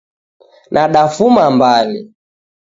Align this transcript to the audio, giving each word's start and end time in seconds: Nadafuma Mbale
Nadafuma 0.71 1.43
Mbale 1.55 1.99